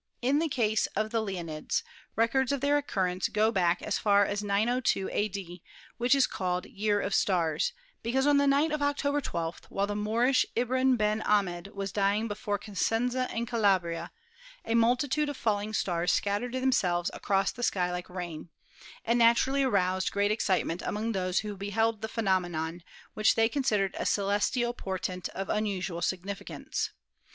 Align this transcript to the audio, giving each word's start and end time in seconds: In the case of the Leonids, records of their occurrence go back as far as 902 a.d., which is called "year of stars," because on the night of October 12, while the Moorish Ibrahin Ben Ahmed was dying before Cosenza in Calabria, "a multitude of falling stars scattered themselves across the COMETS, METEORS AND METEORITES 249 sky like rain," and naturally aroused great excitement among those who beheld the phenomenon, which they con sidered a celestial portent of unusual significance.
In 0.23 0.39
the 0.39 0.49
case 0.49 0.87
of 0.95 1.11
the 1.11 1.21
Leonids, 1.21 1.83
records 2.15 2.51
of 2.51 2.59
their 2.59 2.75
occurrence 2.75 3.27
go 3.27 3.51
back 3.51 3.83
as 3.83 3.99
far 3.99 4.25
as 4.25 4.43
902 4.43 5.07
a.d., 5.11 5.61
which 5.99 6.15
is 6.15 6.25
called 6.25 6.65
"year 6.65 6.99
of 6.99 7.13
stars," 7.13 7.71
because 8.01 8.25
on 8.25 8.37
the 8.37 8.47
night 8.47 8.71
of 8.71 8.81
October 8.81 9.21
12, 9.21 9.61
while 9.69 9.85
the 9.85 9.95
Moorish 9.95 10.43
Ibrahin 10.57 10.95
Ben 10.95 11.21
Ahmed 11.21 11.67
was 11.75 11.91
dying 11.91 12.27
before 12.27 12.57
Cosenza 12.57 13.29
in 13.31 13.45
Calabria, 13.45 14.11
"a 14.65 14.73
multitude 14.73 15.29
of 15.29 15.37
falling 15.37 15.71
stars 15.71 16.11
scattered 16.11 16.53
themselves 16.55 17.11
across 17.13 17.51
the 17.51 17.61
COMETS, 17.61 17.69
METEORS 17.69 17.69
AND 17.75 17.89
METEORITES 17.89 17.89
249 17.89 17.89
sky 17.91 17.91
like 17.91 18.09
rain," 18.09 18.49
and 19.05 19.19
naturally 19.19 19.61
aroused 19.63 20.11
great 20.11 20.31
excitement 20.31 20.81
among 20.83 21.11
those 21.11 21.41
who 21.41 21.55
beheld 21.55 22.01
the 22.01 22.07
phenomenon, 22.07 22.81
which 23.13 23.35
they 23.35 23.47
con 23.47 23.61
sidered 23.61 23.93
a 23.99 24.07
celestial 24.07 24.73
portent 24.73 25.29
of 25.29 25.47
unusual 25.47 26.01
significance. 26.01 26.89